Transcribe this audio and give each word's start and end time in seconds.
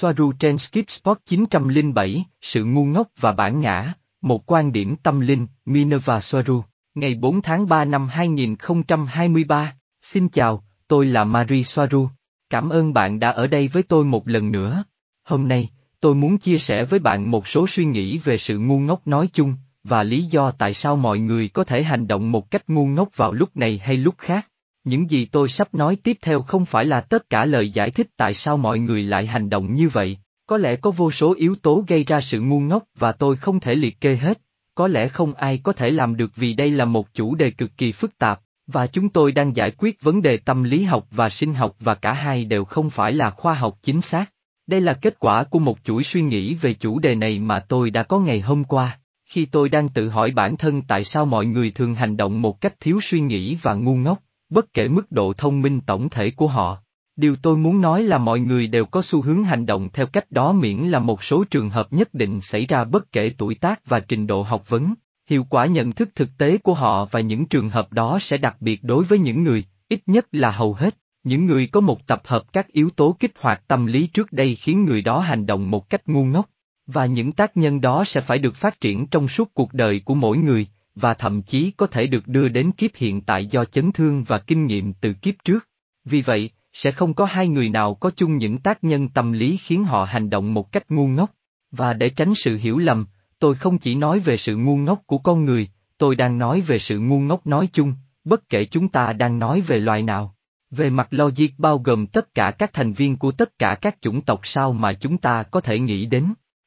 Soaru 0.00 0.32
trên 0.32 0.58
Skipspot 0.58 1.18
907, 1.24 2.24
Sự 2.42 2.64
ngu 2.64 2.84
ngốc 2.84 3.08
và 3.20 3.32
bản 3.32 3.60
ngã, 3.60 3.94
một 4.22 4.52
quan 4.52 4.72
điểm 4.72 4.96
tâm 4.96 5.20
linh, 5.20 5.46
Minerva 5.66 6.20
Soaru, 6.20 6.62
ngày 6.94 7.14
4 7.14 7.42
tháng 7.42 7.68
3 7.68 7.84
năm 7.84 8.08
2023. 8.08 9.74
Xin 10.02 10.28
chào, 10.28 10.64
tôi 10.88 11.06
là 11.06 11.24
Marie 11.24 11.62
Soaru. 11.62 12.08
Cảm 12.50 12.68
ơn 12.68 12.92
bạn 12.92 13.18
đã 13.18 13.30
ở 13.30 13.46
đây 13.46 13.68
với 13.68 13.82
tôi 13.82 14.04
một 14.04 14.28
lần 14.28 14.52
nữa. 14.52 14.84
Hôm 15.24 15.48
nay, 15.48 15.70
tôi 16.00 16.14
muốn 16.14 16.38
chia 16.38 16.58
sẻ 16.58 16.84
với 16.84 16.98
bạn 16.98 17.30
một 17.30 17.48
số 17.48 17.66
suy 17.66 17.84
nghĩ 17.84 18.18
về 18.18 18.38
sự 18.38 18.58
ngu 18.58 18.78
ngốc 18.78 19.06
nói 19.06 19.28
chung, 19.32 19.54
và 19.84 20.02
lý 20.02 20.22
do 20.22 20.50
tại 20.50 20.74
sao 20.74 20.96
mọi 20.96 21.18
người 21.18 21.48
có 21.48 21.64
thể 21.64 21.82
hành 21.82 22.06
động 22.06 22.32
một 22.32 22.50
cách 22.50 22.62
ngu 22.68 22.86
ngốc 22.86 23.08
vào 23.16 23.32
lúc 23.32 23.56
này 23.56 23.80
hay 23.84 23.96
lúc 23.96 24.14
khác. 24.18 24.48
Những 24.88 25.10
gì 25.10 25.24
tôi 25.24 25.48
sắp 25.48 25.74
nói 25.74 25.96
tiếp 25.96 26.18
theo 26.22 26.42
không 26.42 26.64
phải 26.64 26.84
là 26.84 27.00
tất 27.00 27.30
cả 27.30 27.44
lời 27.44 27.70
giải 27.70 27.90
thích 27.90 28.08
tại 28.16 28.34
sao 28.34 28.56
mọi 28.56 28.78
người 28.78 29.02
lại 29.02 29.26
hành 29.26 29.50
động 29.50 29.74
như 29.74 29.88
vậy, 29.88 30.18
có 30.46 30.56
lẽ 30.56 30.76
có 30.76 30.90
vô 30.90 31.10
số 31.10 31.34
yếu 31.34 31.54
tố 31.54 31.84
gây 31.88 32.04
ra 32.04 32.20
sự 32.20 32.40
ngu 32.40 32.60
ngốc 32.60 32.84
và 32.98 33.12
tôi 33.12 33.36
không 33.36 33.60
thể 33.60 33.74
liệt 33.74 34.00
kê 34.00 34.16
hết, 34.16 34.40
có 34.74 34.88
lẽ 34.88 35.08
không 35.08 35.34
ai 35.34 35.58
có 35.58 35.72
thể 35.72 35.90
làm 35.90 36.16
được 36.16 36.36
vì 36.36 36.54
đây 36.54 36.70
là 36.70 36.84
một 36.84 37.14
chủ 37.14 37.34
đề 37.34 37.50
cực 37.50 37.76
kỳ 37.76 37.92
phức 37.92 38.18
tạp, 38.18 38.40
và 38.66 38.86
chúng 38.86 39.08
tôi 39.08 39.32
đang 39.32 39.56
giải 39.56 39.70
quyết 39.78 40.02
vấn 40.02 40.22
đề 40.22 40.36
tâm 40.36 40.62
lý 40.62 40.82
học 40.82 41.06
và 41.10 41.28
sinh 41.28 41.54
học 41.54 41.76
và 41.80 41.94
cả 41.94 42.12
hai 42.12 42.44
đều 42.44 42.64
không 42.64 42.90
phải 42.90 43.12
là 43.12 43.30
khoa 43.30 43.54
học 43.54 43.78
chính 43.82 44.00
xác. 44.00 44.32
Đây 44.66 44.80
là 44.80 44.92
kết 44.92 45.18
quả 45.18 45.44
của 45.44 45.58
một 45.58 45.78
chuỗi 45.84 46.04
suy 46.04 46.22
nghĩ 46.22 46.54
về 46.54 46.74
chủ 46.74 46.98
đề 46.98 47.14
này 47.14 47.38
mà 47.38 47.60
tôi 47.60 47.90
đã 47.90 48.02
có 48.02 48.18
ngày 48.20 48.40
hôm 48.40 48.64
qua, 48.64 48.98
khi 49.24 49.44
tôi 49.44 49.68
đang 49.68 49.88
tự 49.88 50.08
hỏi 50.08 50.30
bản 50.30 50.56
thân 50.56 50.82
tại 50.82 51.04
sao 51.04 51.26
mọi 51.26 51.46
người 51.46 51.70
thường 51.70 51.94
hành 51.94 52.16
động 52.16 52.42
một 52.42 52.60
cách 52.60 52.80
thiếu 52.80 53.00
suy 53.02 53.20
nghĩ 53.20 53.54
và 53.62 53.74
ngu 53.74 53.96
ngốc 53.96 54.18
bất 54.50 54.72
kể 54.74 54.88
mức 54.88 55.12
độ 55.12 55.32
thông 55.32 55.62
minh 55.62 55.80
tổng 55.80 56.08
thể 56.08 56.30
của 56.30 56.46
họ. 56.46 56.82
Điều 57.16 57.36
tôi 57.36 57.56
muốn 57.56 57.80
nói 57.80 58.02
là 58.02 58.18
mọi 58.18 58.40
người 58.40 58.66
đều 58.66 58.84
có 58.84 59.02
xu 59.02 59.22
hướng 59.22 59.44
hành 59.44 59.66
động 59.66 59.88
theo 59.92 60.06
cách 60.06 60.30
đó 60.30 60.52
miễn 60.52 60.78
là 60.78 60.98
một 60.98 61.24
số 61.24 61.44
trường 61.50 61.70
hợp 61.70 61.92
nhất 61.92 62.14
định 62.14 62.40
xảy 62.40 62.66
ra 62.66 62.84
bất 62.84 63.12
kể 63.12 63.32
tuổi 63.38 63.54
tác 63.54 63.86
và 63.86 64.00
trình 64.00 64.26
độ 64.26 64.42
học 64.42 64.68
vấn, 64.68 64.94
hiệu 65.30 65.46
quả 65.50 65.66
nhận 65.66 65.92
thức 65.92 66.08
thực 66.14 66.28
tế 66.38 66.58
của 66.58 66.74
họ 66.74 67.04
và 67.04 67.20
những 67.20 67.46
trường 67.46 67.70
hợp 67.70 67.92
đó 67.92 68.18
sẽ 68.20 68.36
đặc 68.36 68.56
biệt 68.60 68.84
đối 68.84 69.04
với 69.04 69.18
những 69.18 69.44
người, 69.44 69.64
ít 69.88 70.00
nhất 70.06 70.26
là 70.32 70.50
hầu 70.50 70.74
hết, 70.74 70.96
những 71.24 71.46
người 71.46 71.66
có 71.66 71.80
một 71.80 72.06
tập 72.06 72.22
hợp 72.24 72.52
các 72.52 72.68
yếu 72.68 72.90
tố 72.90 73.16
kích 73.20 73.32
hoạt 73.40 73.62
tâm 73.68 73.86
lý 73.86 74.06
trước 74.06 74.32
đây 74.32 74.54
khiến 74.54 74.84
người 74.84 75.02
đó 75.02 75.20
hành 75.20 75.46
động 75.46 75.70
một 75.70 75.90
cách 75.90 76.08
ngu 76.08 76.24
ngốc, 76.24 76.50
và 76.86 77.06
những 77.06 77.32
tác 77.32 77.56
nhân 77.56 77.80
đó 77.80 78.04
sẽ 78.04 78.20
phải 78.20 78.38
được 78.38 78.56
phát 78.56 78.80
triển 78.80 79.06
trong 79.06 79.28
suốt 79.28 79.54
cuộc 79.54 79.74
đời 79.74 80.00
của 80.04 80.14
mỗi 80.14 80.38
người, 80.38 80.66
và 81.00 81.14
thậm 81.14 81.42
chí 81.42 81.70
có 81.76 81.86
thể 81.86 82.06
được 82.06 82.28
đưa 82.28 82.48
đến 82.48 82.72
kiếp 82.72 82.96
hiện 82.96 83.20
tại 83.20 83.46
do 83.46 83.64
chấn 83.64 83.92
thương 83.92 84.24
và 84.24 84.38
kinh 84.38 84.66
nghiệm 84.66 84.92
từ 84.92 85.12
kiếp 85.12 85.34
trước. 85.44 85.68
Vì 86.04 86.22
vậy, 86.22 86.50
sẽ 86.72 86.90
không 86.90 87.14
có 87.14 87.24
hai 87.24 87.48
người 87.48 87.68
nào 87.68 87.94
có 87.94 88.10
chung 88.16 88.36
những 88.36 88.58
tác 88.58 88.84
nhân 88.84 89.08
tâm 89.08 89.32
lý 89.32 89.56
khiến 89.56 89.84
họ 89.84 90.04
hành 90.04 90.30
động 90.30 90.54
một 90.54 90.72
cách 90.72 90.90
ngu 90.90 91.06
ngốc. 91.06 91.30
Và 91.70 91.92
để 91.92 92.10
tránh 92.10 92.34
sự 92.34 92.56
hiểu 92.56 92.78
lầm, 92.78 93.06
tôi 93.38 93.54
không 93.54 93.78
chỉ 93.78 93.94
nói 93.94 94.20
về 94.20 94.36
sự 94.36 94.56
ngu 94.56 94.76
ngốc 94.76 95.02
của 95.06 95.18
con 95.18 95.44
người, 95.44 95.68
tôi 95.98 96.16
đang 96.16 96.38
nói 96.38 96.60
về 96.60 96.78
sự 96.78 96.98
ngu 96.98 97.20
ngốc 97.20 97.46
nói 97.46 97.68
chung, 97.72 97.94
bất 98.24 98.48
kể 98.48 98.64
chúng 98.64 98.88
ta 98.88 99.12
đang 99.12 99.38
nói 99.38 99.60
về 99.60 99.78
loài 99.78 100.02
nào. 100.02 100.34
Về 100.70 100.90
mặt 100.90 101.08
logic 101.10 101.48
bao 101.58 101.78
gồm 101.78 102.06
tất 102.06 102.34
cả 102.34 102.50
các 102.50 102.72
thành 102.72 102.92
viên 102.92 103.16
của 103.16 103.32
tất 103.32 103.58
cả 103.58 103.78
các 103.80 103.96
chủng 104.00 104.20
tộc 104.20 104.40
sao 104.42 104.72
mà 104.72 104.92
chúng 104.92 105.18
ta 105.18 105.42
có 105.42 105.60
thể 105.60 105.78
nghĩ 105.78 106.06
đến. 106.06 106.24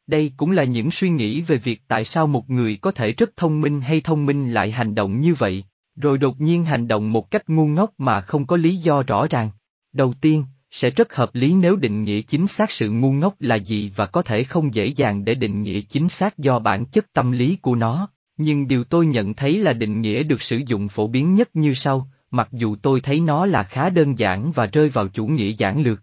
Đây 0.07 0.31
cũng 0.38 0.52
là 0.52 0.63
những 0.63 0.91
suy 0.91 1.09
nghĩ 1.09 1.41
về 1.41 1.57
việc 1.57 1.81
tại 1.88 2.05
sao 2.05 2.27
một 2.27 2.49
người 2.49 2.77
có 2.81 2.91
thể 2.91 3.11
rất 3.11 3.38
thông 3.38 3.61
minh 3.61 3.81
hay 3.81 4.02
thông 4.02 4.25
minh 4.25 4.52
lại 4.52 4.71
hành 4.71 4.95
động 4.95 5.21
như 5.21 5.33
vậy, 5.33 5.63
rồi 5.95 6.17
đột 6.17 6.41
nhiên 6.41 6.66
hành 6.66 6.88
động 6.88 7.11
một 7.11 7.31
cách 7.31 7.49
ngu 7.49 7.67
ngốc 7.67 7.91
mà 7.97 8.22
không 8.22 8.45
có 8.45 8.57
lý 8.57 8.75
do 8.75 9.03
rõ 9.03 9.27
ràng. 9.29 9.49
Đầu 9.94 10.13
tiên, 10.22 10.45
sẽ 10.72 10.89
rất 10.89 11.13
hợp 11.13 11.35
lý 11.35 11.53
nếu 11.53 11.75
định 11.75 12.03
nghĩa 12.03 12.22
chính 12.22 12.47
xác 12.47 12.72
sự 12.72 12.89
ngu 12.91 13.11
ngốc 13.11 13.35
là 13.39 13.55
gì 13.55 13.91
và 13.95 14.05
có 14.05 14.22
thể 14.22 14.44
không 14.44 14.73
dễ 14.73 14.85
dàng 14.85 15.25
để 15.25 15.35
định 15.35 15.63
nghĩa 15.63 15.81
chính 15.81 16.09
xác 16.09 16.38
do 16.38 16.59
bản 16.59 16.85
chất 16.85 17.13
tâm 17.13 17.31
lý 17.31 17.55
của 17.55 17.75
nó, 17.75 18.09
nhưng 18.38 18.67
điều 18.67 18.83
tôi 18.83 19.05
nhận 19.05 19.33
thấy 19.33 19.57
là 19.57 19.73
định 19.73 20.02
nghĩa 20.02 20.23
được 20.23 20.41
sử 20.41 20.61
dụng 20.67 20.88
phổ 20.88 21.07
biến 21.07 21.35
nhất 21.35 21.50
như 21.53 21.73
sau, 21.73 22.09
mặc 22.31 22.50
dù 22.51 22.75
tôi 22.75 23.01
thấy 23.01 23.19
nó 23.19 23.45
là 23.45 23.63
khá 23.63 23.89
đơn 23.89 24.19
giản 24.19 24.51
và 24.51 24.66
rơi 24.66 24.89
vào 24.89 25.07
chủ 25.07 25.28
nghĩa 25.28 25.53
giản 25.57 25.83
lược. 25.83 26.01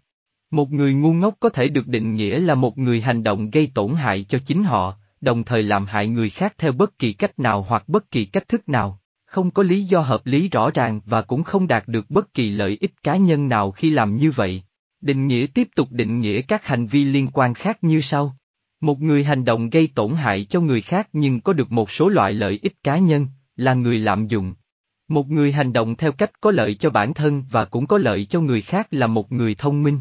Một 0.51 0.71
người 0.71 0.93
ngu 0.93 1.13
ngốc 1.13 1.35
có 1.39 1.49
thể 1.49 1.69
được 1.69 1.87
định 1.87 2.15
nghĩa 2.15 2.39
là 2.39 2.55
một 2.55 2.77
người 2.77 3.01
hành 3.01 3.23
động 3.23 3.49
gây 3.49 3.71
tổn 3.73 3.95
hại 3.95 4.25
cho 4.29 4.39
chính 4.45 4.63
họ, 4.63 4.95
đồng 5.21 5.43
thời 5.43 5.63
làm 5.63 5.85
hại 5.85 6.07
người 6.07 6.29
khác 6.29 6.53
theo 6.57 6.71
bất 6.71 6.99
kỳ 6.99 7.13
cách 7.13 7.39
nào 7.39 7.65
hoặc 7.69 7.89
bất 7.89 8.11
kỳ 8.11 8.25
cách 8.25 8.47
thức 8.47 8.69
nào, 8.69 8.99
không 9.25 9.51
có 9.51 9.63
lý 9.63 9.83
do 9.83 9.99
hợp 9.99 10.25
lý 10.25 10.49
rõ 10.49 10.71
ràng 10.71 11.01
và 11.05 11.21
cũng 11.21 11.43
không 11.43 11.67
đạt 11.67 11.87
được 11.87 12.09
bất 12.09 12.33
kỳ 12.33 12.49
lợi 12.49 12.77
ích 12.81 13.03
cá 13.03 13.17
nhân 13.17 13.49
nào 13.49 13.71
khi 13.71 13.89
làm 13.89 14.15
như 14.15 14.31
vậy. 14.31 14.63
Định 15.01 15.27
nghĩa 15.27 15.45
tiếp 15.53 15.67
tục 15.75 15.87
định 15.91 16.19
nghĩa 16.19 16.41
các 16.41 16.65
hành 16.65 16.87
vi 16.87 17.03
liên 17.03 17.27
quan 17.33 17.53
khác 17.53 17.83
như 17.83 18.01
sau. 18.01 18.35
Một 18.81 19.01
người 19.01 19.23
hành 19.23 19.45
động 19.45 19.69
gây 19.69 19.89
tổn 19.95 20.15
hại 20.15 20.45
cho 20.49 20.61
người 20.61 20.81
khác 20.81 21.09
nhưng 21.13 21.41
có 21.41 21.53
được 21.53 21.71
một 21.71 21.91
số 21.91 22.09
loại 22.09 22.33
lợi 22.33 22.59
ích 22.61 22.83
cá 22.83 22.97
nhân, 22.97 23.27
là 23.55 23.73
người 23.73 23.99
lạm 23.99 24.27
dụng. 24.27 24.53
Một 25.07 25.27
người 25.27 25.51
hành 25.51 25.73
động 25.73 25.95
theo 25.95 26.11
cách 26.11 26.41
có 26.41 26.51
lợi 26.51 26.75
cho 26.75 26.89
bản 26.89 27.13
thân 27.13 27.43
và 27.51 27.65
cũng 27.65 27.87
có 27.87 27.97
lợi 27.97 28.25
cho 28.25 28.41
người 28.41 28.61
khác 28.61 28.87
là 28.91 29.07
một 29.07 29.31
người 29.31 29.55
thông 29.55 29.83
minh. 29.83 29.99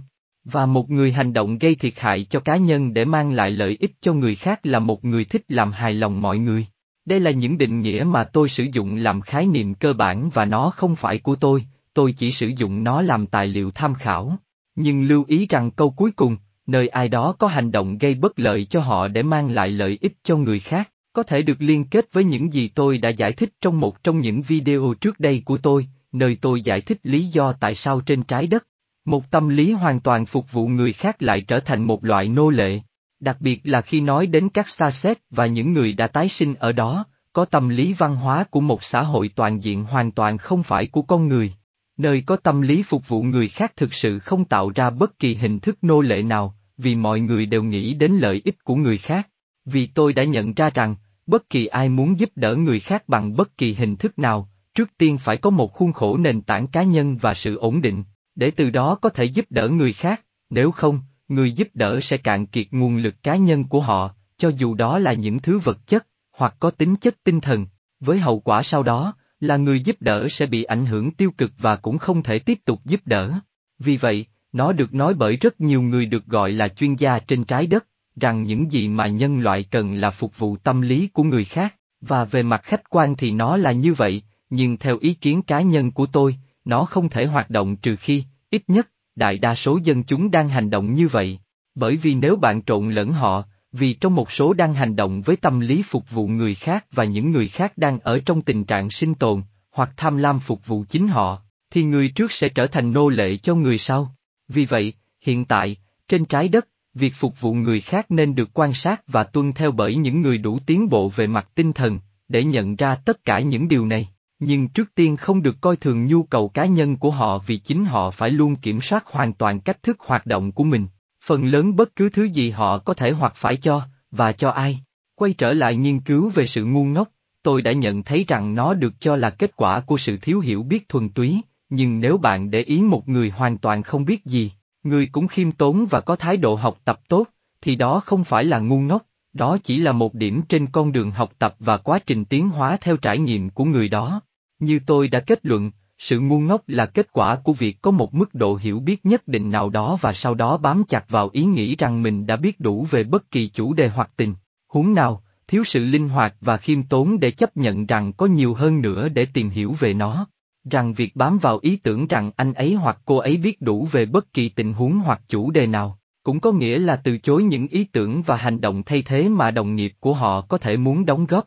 Và 0.52 0.66
một 0.66 0.90
người 0.90 1.12
hành 1.12 1.32
động 1.32 1.58
gây 1.58 1.74
thiệt 1.74 2.00
hại 2.00 2.26
cho 2.30 2.40
cá 2.40 2.56
nhân 2.56 2.94
để 2.94 3.04
mang 3.04 3.32
lại 3.32 3.50
lợi 3.50 3.76
ích 3.80 3.92
cho 4.00 4.12
người 4.14 4.34
khác 4.34 4.60
là 4.62 4.78
một 4.78 5.04
người 5.04 5.24
thích 5.24 5.44
làm 5.48 5.72
hài 5.72 5.94
lòng 5.94 6.22
mọi 6.22 6.38
người. 6.38 6.66
Đây 7.04 7.20
là 7.20 7.30
những 7.30 7.58
định 7.58 7.80
nghĩa 7.80 8.04
mà 8.06 8.24
tôi 8.24 8.48
sử 8.48 8.66
dụng 8.72 8.96
làm 8.96 9.20
khái 9.20 9.46
niệm 9.46 9.74
cơ 9.74 9.92
bản 9.92 10.30
và 10.34 10.44
nó 10.44 10.70
không 10.70 10.96
phải 10.96 11.18
của 11.18 11.36
tôi, 11.36 11.64
tôi 11.94 12.12
chỉ 12.12 12.32
sử 12.32 12.48
dụng 12.48 12.84
nó 12.84 13.02
làm 13.02 13.26
tài 13.26 13.46
liệu 13.46 13.70
tham 13.70 13.94
khảo. 13.94 14.38
Nhưng 14.74 15.08
lưu 15.08 15.24
ý 15.28 15.46
rằng 15.46 15.70
câu 15.70 15.90
cuối 15.90 16.10
cùng, 16.10 16.36
nơi 16.66 16.88
ai 16.88 17.08
đó 17.08 17.34
có 17.38 17.46
hành 17.46 17.72
động 17.72 17.98
gây 17.98 18.14
bất 18.14 18.38
lợi 18.38 18.64
cho 18.64 18.80
họ 18.80 19.08
để 19.08 19.22
mang 19.22 19.50
lại 19.50 19.70
lợi 19.70 19.98
ích 20.00 20.12
cho 20.22 20.36
người 20.36 20.60
khác, 20.60 20.90
có 21.12 21.22
thể 21.22 21.42
được 21.42 21.56
liên 21.62 21.84
kết 21.84 22.12
với 22.12 22.24
những 22.24 22.52
gì 22.52 22.68
tôi 22.68 22.98
đã 22.98 23.08
giải 23.08 23.32
thích 23.32 23.52
trong 23.60 23.80
một 23.80 24.04
trong 24.04 24.20
những 24.20 24.42
video 24.42 24.94
trước 25.00 25.20
đây 25.20 25.42
của 25.44 25.58
tôi, 25.58 25.86
nơi 26.12 26.38
tôi 26.40 26.60
giải 26.60 26.80
thích 26.80 26.98
lý 27.02 27.24
do 27.24 27.52
tại 27.52 27.74
sao 27.74 28.00
trên 28.00 28.22
trái 28.22 28.46
đất, 28.46 28.66
một 29.08 29.30
tâm 29.30 29.48
lý 29.48 29.72
hoàn 29.72 30.00
toàn 30.00 30.26
phục 30.26 30.52
vụ 30.52 30.66
người 30.68 30.92
khác 30.92 31.22
lại 31.22 31.40
trở 31.40 31.60
thành 31.60 31.84
một 31.84 32.04
loại 32.04 32.28
nô 32.28 32.50
lệ. 32.50 32.80
Đặc 33.20 33.36
biệt 33.40 33.60
là 33.64 33.80
khi 33.80 34.00
nói 34.00 34.26
đến 34.26 34.48
các 34.48 34.68
xa 34.68 34.90
xét 34.90 35.18
và 35.30 35.46
những 35.46 35.72
người 35.72 35.92
đã 35.92 36.06
tái 36.06 36.28
sinh 36.28 36.54
ở 36.54 36.72
đó, 36.72 37.04
có 37.32 37.44
tâm 37.44 37.68
lý 37.68 37.92
văn 37.92 38.16
hóa 38.16 38.44
của 38.50 38.60
một 38.60 38.84
xã 38.84 39.02
hội 39.02 39.30
toàn 39.34 39.62
diện 39.62 39.84
hoàn 39.84 40.10
toàn 40.10 40.38
không 40.38 40.62
phải 40.62 40.86
của 40.86 41.02
con 41.02 41.28
người. 41.28 41.52
Nơi 41.96 42.22
có 42.26 42.36
tâm 42.36 42.60
lý 42.60 42.82
phục 42.82 43.08
vụ 43.08 43.22
người 43.22 43.48
khác 43.48 43.72
thực 43.76 43.94
sự 43.94 44.18
không 44.18 44.44
tạo 44.44 44.70
ra 44.74 44.90
bất 44.90 45.18
kỳ 45.18 45.34
hình 45.34 45.60
thức 45.60 45.78
nô 45.82 46.00
lệ 46.00 46.22
nào, 46.22 46.54
vì 46.76 46.94
mọi 46.94 47.20
người 47.20 47.46
đều 47.46 47.62
nghĩ 47.62 47.94
đến 47.94 48.12
lợi 48.12 48.42
ích 48.44 48.64
của 48.64 48.76
người 48.76 48.98
khác. 48.98 49.28
Vì 49.64 49.86
tôi 49.86 50.12
đã 50.12 50.24
nhận 50.24 50.54
ra 50.54 50.70
rằng, 50.70 50.96
bất 51.26 51.50
kỳ 51.50 51.66
ai 51.66 51.88
muốn 51.88 52.18
giúp 52.18 52.30
đỡ 52.34 52.54
người 52.54 52.80
khác 52.80 53.08
bằng 53.08 53.36
bất 53.36 53.58
kỳ 53.58 53.74
hình 53.74 53.96
thức 53.96 54.18
nào, 54.18 54.48
trước 54.74 54.90
tiên 54.98 55.18
phải 55.18 55.36
có 55.36 55.50
một 55.50 55.72
khuôn 55.72 55.92
khổ 55.92 56.16
nền 56.16 56.42
tảng 56.42 56.66
cá 56.66 56.82
nhân 56.82 57.16
và 57.16 57.34
sự 57.34 57.56
ổn 57.56 57.80
định, 57.80 58.04
để 58.38 58.50
từ 58.50 58.70
đó 58.70 58.94
có 58.94 59.08
thể 59.08 59.24
giúp 59.24 59.46
đỡ 59.50 59.68
người 59.68 59.92
khác, 59.92 60.22
nếu 60.50 60.70
không, 60.70 61.00
người 61.28 61.52
giúp 61.52 61.68
đỡ 61.74 62.00
sẽ 62.00 62.16
cạn 62.16 62.46
kiệt 62.46 62.66
nguồn 62.70 62.96
lực 62.96 63.22
cá 63.22 63.36
nhân 63.36 63.64
của 63.64 63.80
họ, 63.80 64.14
cho 64.36 64.48
dù 64.48 64.74
đó 64.74 64.98
là 64.98 65.12
những 65.12 65.38
thứ 65.38 65.58
vật 65.58 65.86
chất, 65.86 66.06
hoặc 66.32 66.54
có 66.58 66.70
tính 66.70 66.96
chất 66.96 67.16
tinh 67.24 67.40
thần, 67.40 67.66
với 68.00 68.18
hậu 68.18 68.40
quả 68.40 68.62
sau 68.62 68.82
đó, 68.82 69.14
là 69.40 69.56
người 69.56 69.80
giúp 69.80 69.96
đỡ 70.00 70.28
sẽ 70.30 70.46
bị 70.46 70.64
ảnh 70.64 70.86
hưởng 70.86 71.10
tiêu 71.10 71.30
cực 71.38 71.52
và 71.58 71.76
cũng 71.76 71.98
không 71.98 72.22
thể 72.22 72.38
tiếp 72.38 72.58
tục 72.64 72.80
giúp 72.84 73.00
đỡ. 73.04 73.32
Vì 73.78 73.96
vậy, 73.96 74.26
nó 74.52 74.72
được 74.72 74.94
nói 74.94 75.14
bởi 75.14 75.36
rất 75.36 75.60
nhiều 75.60 75.82
người 75.82 76.06
được 76.06 76.26
gọi 76.26 76.52
là 76.52 76.68
chuyên 76.68 76.94
gia 76.94 77.18
trên 77.18 77.44
trái 77.44 77.66
đất, 77.66 77.86
rằng 78.16 78.42
những 78.42 78.72
gì 78.72 78.88
mà 78.88 79.06
nhân 79.06 79.40
loại 79.40 79.64
cần 79.64 79.94
là 79.94 80.10
phục 80.10 80.38
vụ 80.38 80.56
tâm 80.56 80.80
lý 80.80 81.08
của 81.08 81.22
người 81.22 81.44
khác, 81.44 81.74
và 82.00 82.24
về 82.24 82.42
mặt 82.42 82.60
khách 82.64 82.90
quan 82.90 83.16
thì 83.16 83.30
nó 83.30 83.56
là 83.56 83.72
như 83.72 83.94
vậy, 83.94 84.22
nhưng 84.50 84.76
theo 84.76 84.98
ý 85.00 85.14
kiến 85.14 85.42
cá 85.42 85.60
nhân 85.60 85.90
của 85.90 86.06
tôi, 86.06 86.36
nó 86.68 86.84
không 86.84 87.08
thể 87.08 87.26
hoạt 87.26 87.50
động 87.50 87.76
trừ 87.76 87.96
khi, 87.96 88.24
ít 88.50 88.62
nhất, 88.68 88.88
đại 89.16 89.38
đa 89.38 89.54
số 89.54 89.78
dân 89.82 90.04
chúng 90.04 90.30
đang 90.30 90.48
hành 90.48 90.70
động 90.70 90.94
như 90.94 91.08
vậy. 91.08 91.38
Bởi 91.74 91.96
vì 91.96 92.14
nếu 92.14 92.36
bạn 92.36 92.62
trộn 92.62 92.90
lẫn 92.90 93.12
họ, 93.12 93.44
vì 93.72 93.92
trong 93.92 94.14
một 94.14 94.32
số 94.32 94.52
đang 94.52 94.74
hành 94.74 94.96
động 94.96 95.22
với 95.22 95.36
tâm 95.36 95.60
lý 95.60 95.82
phục 95.82 96.10
vụ 96.10 96.26
người 96.28 96.54
khác 96.54 96.86
và 96.92 97.04
những 97.04 97.30
người 97.30 97.48
khác 97.48 97.78
đang 97.78 97.98
ở 97.98 98.20
trong 98.26 98.42
tình 98.42 98.64
trạng 98.64 98.90
sinh 98.90 99.14
tồn, 99.14 99.42
hoặc 99.70 99.90
tham 99.96 100.16
lam 100.16 100.40
phục 100.40 100.66
vụ 100.66 100.84
chính 100.88 101.08
họ, 101.08 101.42
thì 101.70 101.82
người 101.82 102.08
trước 102.08 102.32
sẽ 102.32 102.48
trở 102.48 102.66
thành 102.66 102.92
nô 102.92 103.08
lệ 103.08 103.36
cho 103.36 103.54
người 103.54 103.78
sau. 103.78 104.14
Vì 104.48 104.64
vậy, 104.64 104.92
hiện 105.20 105.44
tại, 105.44 105.76
trên 106.08 106.24
trái 106.24 106.48
đất, 106.48 106.68
việc 106.94 107.14
phục 107.14 107.40
vụ 107.40 107.54
người 107.54 107.80
khác 107.80 108.10
nên 108.10 108.34
được 108.34 108.48
quan 108.54 108.74
sát 108.74 109.02
và 109.06 109.24
tuân 109.24 109.52
theo 109.52 109.72
bởi 109.72 109.96
những 109.96 110.20
người 110.20 110.38
đủ 110.38 110.58
tiến 110.66 110.88
bộ 110.88 111.08
về 111.08 111.26
mặt 111.26 111.48
tinh 111.54 111.72
thần, 111.72 111.98
để 112.28 112.44
nhận 112.44 112.76
ra 112.76 112.94
tất 112.94 113.24
cả 113.24 113.40
những 113.40 113.68
điều 113.68 113.86
này. 113.86 114.08
Nhưng 114.38 114.68
trước 114.68 114.94
tiên 114.94 115.16
không 115.16 115.42
được 115.42 115.60
coi 115.60 115.76
thường 115.76 116.06
nhu 116.06 116.22
cầu 116.22 116.48
cá 116.48 116.66
nhân 116.66 116.96
của 116.96 117.10
họ 117.10 117.38
vì 117.46 117.56
chính 117.56 117.84
họ 117.84 118.10
phải 118.10 118.30
luôn 118.30 118.56
kiểm 118.56 118.80
soát 118.80 119.06
hoàn 119.06 119.32
toàn 119.32 119.60
cách 119.60 119.82
thức 119.82 119.96
hoạt 120.00 120.26
động 120.26 120.52
của 120.52 120.64
mình, 120.64 120.86
phần 121.24 121.44
lớn 121.44 121.76
bất 121.76 121.96
cứ 121.96 122.08
thứ 122.08 122.24
gì 122.24 122.50
họ 122.50 122.78
có 122.78 122.94
thể 122.94 123.10
hoặc 123.10 123.32
phải 123.36 123.56
cho, 123.56 123.82
và 124.10 124.32
cho 124.32 124.50
ai. 124.50 124.80
Quay 125.14 125.32
trở 125.32 125.52
lại 125.52 125.76
nghiên 125.76 126.00
cứu 126.00 126.30
về 126.34 126.46
sự 126.46 126.64
ngu 126.64 126.84
ngốc, 126.84 127.08
tôi 127.42 127.62
đã 127.62 127.72
nhận 127.72 128.02
thấy 128.02 128.24
rằng 128.28 128.54
nó 128.54 128.74
được 128.74 129.00
cho 129.00 129.16
là 129.16 129.30
kết 129.30 129.56
quả 129.56 129.80
của 129.80 129.96
sự 129.96 130.16
thiếu 130.22 130.40
hiểu 130.40 130.62
biết 130.62 130.88
thuần 130.88 131.08
túy, 131.08 131.40
nhưng 131.68 132.00
nếu 132.00 132.18
bạn 132.18 132.50
để 132.50 132.62
ý 132.62 132.82
một 132.82 133.08
người 133.08 133.30
hoàn 133.30 133.58
toàn 133.58 133.82
không 133.82 134.04
biết 134.04 134.24
gì, 134.24 134.52
người 134.82 135.08
cũng 135.12 135.28
khiêm 135.28 135.52
tốn 135.52 135.86
và 135.90 136.00
có 136.00 136.16
thái 136.16 136.36
độ 136.36 136.54
học 136.54 136.78
tập 136.84 137.00
tốt, 137.08 137.26
thì 137.60 137.76
đó 137.76 138.00
không 138.00 138.24
phải 138.24 138.44
là 138.44 138.58
ngu 138.58 138.80
ngốc, 138.80 139.02
đó 139.32 139.58
chỉ 139.64 139.78
là 139.78 139.92
một 139.92 140.14
điểm 140.14 140.42
trên 140.48 140.66
con 140.66 140.92
đường 140.92 141.10
học 141.10 141.32
tập 141.38 141.54
và 141.58 141.76
quá 141.76 141.98
trình 142.06 142.24
tiến 142.24 142.48
hóa 142.48 142.76
theo 142.80 142.96
trải 142.96 143.18
nghiệm 143.18 143.50
của 143.50 143.64
người 143.64 143.88
đó. 143.88 144.20
Như 144.58 144.80
tôi 144.86 145.08
đã 145.08 145.20
kết 145.20 145.46
luận, 145.46 145.70
sự 145.98 146.20
ngu 146.20 146.40
ngốc 146.40 146.62
là 146.66 146.86
kết 146.86 147.12
quả 147.12 147.36
của 147.36 147.52
việc 147.52 147.82
có 147.82 147.90
một 147.90 148.14
mức 148.14 148.34
độ 148.34 148.56
hiểu 148.56 148.80
biết 148.80 149.06
nhất 149.06 149.28
định 149.28 149.50
nào 149.50 149.70
đó 149.70 149.98
và 150.00 150.12
sau 150.12 150.34
đó 150.34 150.56
bám 150.56 150.84
chặt 150.88 151.10
vào 151.10 151.30
ý 151.32 151.44
nghĩ 151.44 151.76
rằng 151.76 152.02
mình 152.02 152.26
đã 152.26 152.36
biết 152.36 152.60
đủ 152.60 152.86
về 152.90 153.04
bất 153.04 153.30
kỳ 153.30 153.48
chủ 153.48 153.72
đề 153.72 153.88
hoặc 153.88 154.10
tình. 154.16 154.34
Huống 154.68 154.94
nào, 154.94 155.22
thiếu 155.48 155.64
sự 155.64 155.84
linh 155.84 156.08
hoạt 156.08 156.34
và 156.40 156.56
khiêm 156.56 156.82
tốn 156.82 157.20
để 157.20 157.30
chấp 157.30 157.56
nhận 157.56 157.86
rằng 157.86 158.12
có 158.12 158.26
nhiều 158.26 158.54
hơn 158.54 158.80
nữa 158.80 159.08
để 159.08 159.26
tìm 159.32 159.50
hiểu 159.50 159.72
về 159.72 159.94
nó. 159.94 160.26
Rằng 160.70 160.92
việc 160.92 161.16
bám 161.16 161.38
vào 161.38 161.58
ý 161.62 161.76
tưởng 161.76 162.06
rằng 162.06 162.30
anh 162.36 162.52
ấy 162.52 162.74
hoặc 162.74 162.98
cô 163.04 163.16
ấy 163.16 163.36
biết 163.36 163.62
đủ 163.62 163.88
về 163.92 164.06
bất 164.06 164.32
kỳ 164.32 164.48
tình 164.48 164.72
huống 164.72 164.98
hoặc 164.98 165.20
chủ 165.28 165.50
đề 165.50 165.66
nào, 165.66 165.98
cũng 166.22 166.40
có 166.40 166.52
nghĩa 166.52 166.78
là 166.78 166.96
từ 166.96 167.18
chối 167.18 167.42
những 167.42 167.68
ý 167.68 167.84
tưởng 167.84 168.22
và 168.22 168.36
hành 168.36 168.60
động 168.60 168.82
thay 168.82 169.02
thế 169.02 169.28
mà 169.28 169.50
đồng 169.50 169.74
nghiệp 169.74 169.92
của 170.00 170.14
họ 170.14 170.40
có 170.40 170.58
thể 170.58 170.76
muốn 170.76 171.06
đóng 171.06 171.26
góp. 171.26 171.46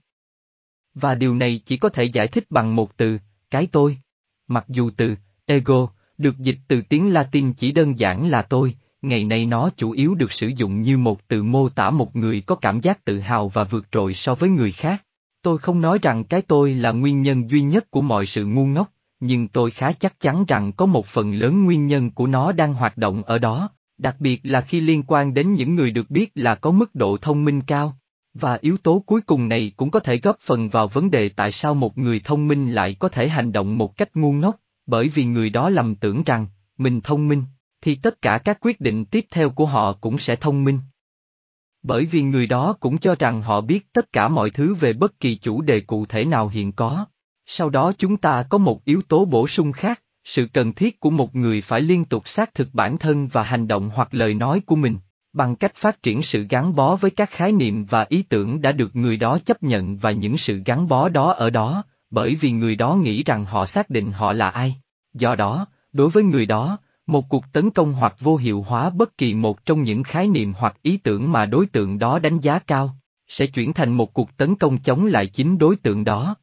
Và 0.94 1.16
điều 1.16 1.36
này 1.36 1.62
chỉ 1.66 1.78
có 1.78 1.90
thể 1.90 2.04
giải 2.04 2.28
thích 2.28 2.46
bằng 2.50 2.76
một 2.76 2.98
từ, 2.98 3.18
cái 3.52 3.68
tôi. 3.72 3.98
Mặc 4.48 4.66
dù 4.68 4.92
từ 4.98 5.16
ego 5.46 5.88
được 6.18 6.38
dịch 6.38 6.58
từ 6.68 6.82
tiếng 6.82 7.14
Latin 7.14 7.54
chỉ 7.54 7.72
đơn 7.72 8.00
giản 8.00 8.28
là 8.30 8.42
tôi, 8.42 8.76
ngày 9.02 9.24
nay 9.24 9.46
nó 9.46 9.70
chủ 9.78 9.92
yếu 9.92 10.16
được 10.16 10.32
sử 10.32 10.48
dụng 10.48 10.82
như 10.82 10.98
một 10.98 11.28
từ 11.28 11.44
mô 11.44 11.70
tả 11.70 11.90
một 11.90 12.16
người 12.16 12.42
có 12.42 12.56
cảm 12.56 12.82
giác 12.82 13.06
tự 13.06 13.20
hào 13.20 13.50
và 13.50 13.64
vượt 13.64 13.86
trội 13.92 14.14
so 14.14 14.36
với 14.36 14.50
người 14.50 14.72
khác. 14.72 15.04
Tôi 15.42 15.58
không 15.58 15.82
nói 15.82 16.00
rằng 16.02 16.24
cái 16.24 16.42
tôi 16.42 16.74
là 16.74 16.92
nguyên 16.92 17.22
nhân 17.22 17.50
duy 17.50 17.62
nhất 17.62 17.92
của 17.92 18.02
mọi 18.02 18.26
sự 18.26 18.46
ngu 18.46 18.66
ngốc, 18.66 18.92
nhưng 19.20 19.48
tôi 19.48 19.72
khá 19.72 19.92
chắc 19.92 20.20
chắn 20.20 20.46
rằng 20.48 20.72
có 20.72 20.86
một 20.86 21.06
phần 21.06 21.34
lớn 21.34 21.66
nguyên 21.66 21.88
nhân 21.88 22.12
của 22.12 22.28
nó 22.28 22.52
đang 22.52 22.74
hoạt 22.74 22.98
động 22.98 23.24
ở 23.24 23.38
đó, 23.38 23.70
đặc 23.98 24.16
biệt 24.20 24.42
là 24.44 24.62
khi 24.62 24.82
liên 24.82 25.04
quan 25.08 25.34
đến 25.34 25.54
những 25.54 25.76
người 25.76 25.92
được 25.92 26.10
biết 26.10 26.32
là 26.36 26.56
có 26.56 26.72
mức 26.72 26.96
độ 26.96 27.18
thông 27.18 27.46
minh 27.46 27.62
cao. 27.62 27.98
Và 28.34 28.58
yếu 28.62 28.78
tố 28.78 29.04
cuối 29.06 29.22
cùng 29.22 29.48
này 29.48 29.72
cũng 29.78 29.92
có 29.92 30.00
thể 30.00 30.18
góp 30.18 30.40
phần 30.40 30.70
vào 30.70 30.88
vấn 30.88 31.12
đề 31.12 31.30
tại 31.30 31.52
sao 31.52 31.76
một 31.76 31.98
người 31.98 32.22
thông 32.24 32.48
minh 32.48 32.72
lại 32.72 32.96
có 33.00 33.10
thể 33.10 33.30
hành 33.30 33.52
động 33.52 33.78
một 33.78 33.98
cách 33.98 34.10
ngu 34.14 34.32
ngốc, 34.32 34.56
bởi 34.86 35.10
vì 35.10 35.26
người 35.26 35.50
đó 35.50 35.70
lầm 35.70 35.96
tưởng 35.96 36.24
rằng, 36.24 36.48
mình 36.78 37.02
thông 37.02 37.28
minh, 37.28 37.44
thì 37.82 37.96
tất 37.96 38.22
cả 38.22 38.38
các 38.38 38.58
quyết 38.62 38.82
định 38.82 39.06
tiếp 39.06 39.26
theo 39.32 39.50
của 39.50 39.66
họ 39.66 39.94
cũng 39.94 40.18
sẽ 40.18 40.36
thông 40.36 40.64
minh. 40.64 40.80
Bởi 41.84 42.06
vì 42.06 42.22
người 42.22 42.48
đó 42.48 42.74
cũng 42.80 42.98
cho 42.98 43.16
rằng 43.20 43.42
họ 43.42 43.62
biết 43.62 43.94
tất 43.94 44.12
cả 44.12 44.28
mọi 44.28 44.50
thứ 44.50 44.76
về 44.76 44.94
bất 44.94 45.20
kỳ 45.20 45.36
chủ 45.36 45.62
đề 45.62 45.80
cụ 45.80 46.06
thể 46.06 46.26
nào 46.26 46.48
hiện 46.48 46.72
có. 46.72 47.06
Sau 47.46 47.70
đó 47.70 47.94
chúng 47.98 48.18
ta 48.18 48.44
có 48.50 48.58
một 48.58 48.86
yếu 48.86 49.02
tố 49.02 49.26
bổ 49.26 49.48
sung 49.48 49.72
khác, 49.72 50.02
sự 50.24 50.48
cần 50.54 50.74
thiết 50.74 51.00
của 51.00 51.10
một 51.10 51.36
người 51.36 51.62
phải 51.62 51.82
liên 51.82 52.06
tục 52.06 52.28
xác 52.28 52.54
thực 52.54 52.68
bản 52.74 52.98
thân 52.98 53.28
và 53.28 53.44
hành 53.44 53.68
động 53.68 53.90
hoặc 53.94 54.14
lời 54.14 54.34
nói 54.34 54.62
của 54.66 54.76
mình, 54.76 54.98
bằng 55.34 55.56
cách 55.56 55.76
phát 55.76 56.04
triển 56.04 56.22
sự 56.22 56.46
gắn 56.50 56.76
bó 56.76 56.96
với 56.96 57.12
các 57.12 57.30
khái 57.30 57.52
niệm 57.52 57.86
và 57.86 58.06
ý 58.10 58.24
tưởng 58.24 58.62
đã 58.62 58.72
được 58.72 58.96
người 58.96 59.18
đó 59.18 59.38
chấp 59.46 59.64
nhận 59.64 59.98
và 59.98 60.12
những 60.12 60.38
sự 60.38 60.62
gắn 60.66 60.88
bó 60.88 61.10
đó 61.10 61.32
ở 61.32 61.50
đó, 61.50 61.84
bởi 62.10 62.36
vì 62.36 62.52
người 62.52 62.76
đó 62.76 62.96
nghĩ 62.96 63.24
rằng 63.24 63.46
họ 63.46 63.66
xác 63.66 63.90
định 63.90 64.12
họ 64.12 64.34
là 64.34 64.50
ai. 64.50 64.76
Do 65.14 65.36
đó, 65.36 65.68
đối 65.92 66.10
với 66.10 66.24
người 66.24 66.46
đó, 66.46 66.78
một 67.08 67.30
cuộc 67.30 67.46
tấn 67.54 67.70
công 67.70 67.94
hoặc 67.94 68.16
vô 68.20 68.38
hiệu 68.38 68.62
hóa 68.62 68.90
bất 68.90 69.18
kỳ 69.18 69.34
một 69.34 69.66
trong 69.66 69.84
những 69.84 70.04
khái 70.04 70.28
niệm 70.28 70.54
hoặc 70.58 70.78
ý 70.82 70.98
tưởng 70.98 71.32
mà 71.32 71.46
đối 71.46 71.66
tượng 71.66 72.00
đó 72.00 72.20
đánh 72.20 72.40
giá 72.40 72.60
cao, 72.60 72.96
sẽ 73.28 73.46
chuyển 73.46 73.74
thành 73.74 73.92
một 73.94 74.14
cuộc 74.14 74.38
tấn 74.38 74.56
công 74.56 74.78
chống 74.78 75.06
lại 75.06 75.28
chính 75.28 75.58
đối 75.58 75.76
tượng 75.76 76.04
đó. 76.04 76.36